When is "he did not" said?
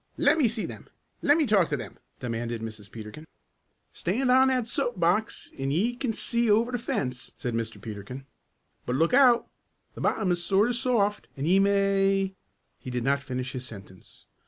12.79-13.21